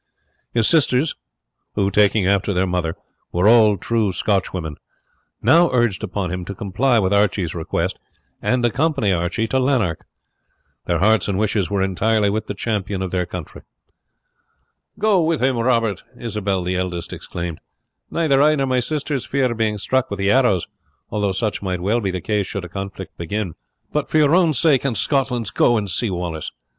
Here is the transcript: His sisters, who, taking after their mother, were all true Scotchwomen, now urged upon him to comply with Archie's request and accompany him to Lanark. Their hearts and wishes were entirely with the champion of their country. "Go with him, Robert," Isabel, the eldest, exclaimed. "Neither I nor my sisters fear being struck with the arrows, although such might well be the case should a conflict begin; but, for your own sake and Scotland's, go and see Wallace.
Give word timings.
His 0.51 0.67
sisters, 0.67 1.13
who, 1.75 1.91
taking 1.91 2.25
after 2.25 2.53
their 2.55 2.65
mother, 2.65 2.95
were 3.31 3.47
all 3.47 3.77
true 3.77 4.11
Scotchwomen, 4.11 4.77
now 5.43 5.69
urged 5.71 6.03
upon 6.03 6.31
him 6.31 6.43
to 6.45 6.55
comply 6.55 6.97
with 6.97 7.13
Archie's 7.13 7.53
request 7.53 7.99
and 8.41 8.65
accompany 8.65 9.09
him 9.11 9.29
to 9.29 9.59
Lanark. 9.59 10.07
Their 10.87 10.97
hearts 10.97 11.27
and 11.27 11.37
wishes 11.37 11.69
were 11.69 11.83
entirely 11.83 12.31
with 12.31 12.47
the 12.47 12.55
champion 12.55 13.03
of 13.03 13.11
their 13.11 13.27
country. 13.27 13.61
"Go 14.97 15.21
with 15.21 15.39
him, 15.39 15.55
Robert," 15.55 16.03
Isabel, 16.17 16.63
the 16.63 16.75
eldest, 16.77 17.13
exclaimed. 17.13 17.59
"Neither 18.09 18.41
I 18.41 18.55
nor 18.55 18.65
my 18.65 18.79
sisters 18.79 19.27
fear 19.27 19.53
being 19.53 19.77
struck 19.77 20.09
with 20.09 20.17
the 20.17 20.31
arrows, 20.31 20.65
although 21.11 21.31
such 21.31 21.61
might 21.61 21.79
well 21.79 22.01
be 22.01 22.09
the 22.09 22.21
case 22.21 22.47
should 22.47 22.65
a 22.65 22.69
conflict 22.69 23.15
begin; 23.19 23.53
but, 23.91 24.07
for 24.09 24.17
your 24.17 24.33
own 24.33 24.53
sake 24.55 24.83
and 24.83 24.97
Scotland's, 24.97 25.51
go 25.51 25.77
and 25.77 25.91
see 25.91 26.09
Wallace. 26.09 26.49